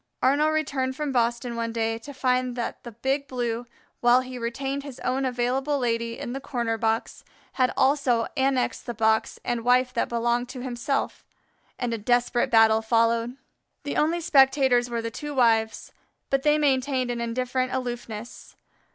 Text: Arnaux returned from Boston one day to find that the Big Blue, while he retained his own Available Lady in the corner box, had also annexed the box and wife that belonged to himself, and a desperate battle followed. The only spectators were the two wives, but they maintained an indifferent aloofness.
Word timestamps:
Arnaux 0.23 0.49
returned 0.49 0.95
from 0.95 1.11
Boston 1.11 1.55
one 1.55 1.71
day 1.71 1.99
to 1.99 2.11
find 2.11 2.55
that 2.55 2.81
the 2.83 2.91
Big 2.91 3.27
Blue, 3.27 3.67
while 3.99 4.21
he 4.21 4.39
retained 4.39 4.81
his 4.81 4.99
own 5.01 5.25
Available 5.25 5.77
Lady 5.77 6.17
in 6.17 6.33
the 6.33 6.39
corner 6.41 6.75
box, 6.75 7.23
had 7.53 7.71
also 7.77 8.25
annexed 8.35 8.87
the 8.87 8.95
box 8.95 9.37
and 9.45 9.63
wife 9.63 9.93
that 9.93 10.09
belonged 10.09 10.49
to 10.49 10.61
himself, 10.61 11.23
and 11.77 11.93
a 11.93 11.99
desperate 11.99 12.49
battle 12.49 12.81
followed. 12.81 13.37
The 13.83 13.95
only 13.95 14.21
spectators 14.21 14.89
were 14.89 15.03
the 15.03 15.11
two 15.11 15.35
wives, 15.35 15.91
but 16.31 16.41
they 16.41 16.57
maintained 16.57 17.11
an 17.11 17.21
indifferent 17.21 17.71
aloofness. 17.71 18.55